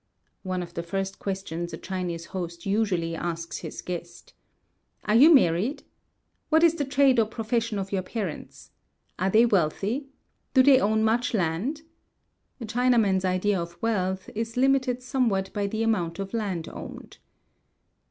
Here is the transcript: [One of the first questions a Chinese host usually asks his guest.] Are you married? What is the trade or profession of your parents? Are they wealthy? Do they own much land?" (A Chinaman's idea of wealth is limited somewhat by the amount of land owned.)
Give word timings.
[One 0.41 0.63
of 0.63 0.73
the 0.73 0.81
first 0.81 1.19
questions 1.19 1.73
a 1.73 1.77
Chinese 1.77 2.25
host 2.33 2.65
usually 2.65 3.15
asks 3.15 3.57
his 3.57 3.83
guest.] 3.83 4.33
Are 5.03 5.13
you 5.13 5.31
married? 5.31 5.83
What 6.49 6.63
is 6.63 6.73
the 6.73 6.85
trade 6.85 7.19
or 7.19 7.27
profession 7.27 7.77
of 7.77 7.91
your 7.91 8.01
parents? 8.01 8.71
Are 9.19 9.29
they 9.29 9.45
wealthy? 9.45 10.07
Do 10.55 10.63
they 10.63 10.79
own 10.79 11.03
much 11.03 11.35
land?" 11.35 11.83
(A 12.59 12.65
Chinaman's 12.65 13.25
idea 13.25 13.61
of 13.61 13.79
wealth 13.79 14.27
is 14.33 14.57
limited 14.57 15.03
somewhat 15.03 15.53
by 15.53 15.67
the 15.67 15.83
amount 15.83 16.17
of 16.17 16.33
land 16.33 16.67
owned.) 16.67 17.17